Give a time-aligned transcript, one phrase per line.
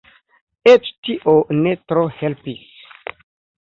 [0.71, 2.85] Eĉ tio ne tro helpis.